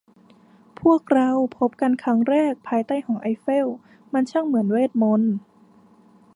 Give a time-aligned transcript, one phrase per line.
[0.81, 3.67] พวกเราพบกันครั้งแรกภายใต้หอไอเฟล
[4.13, 5.33] มันช่างเหมือนเวทมนตร์